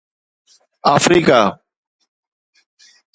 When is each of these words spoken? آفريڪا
آفريڪا 0.93 1.37